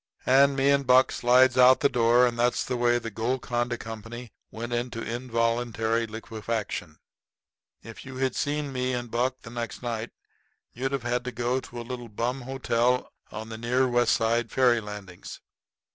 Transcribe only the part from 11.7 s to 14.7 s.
a little bum hotel over near the West Side